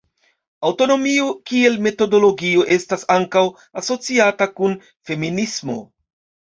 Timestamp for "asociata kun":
3.85-4.77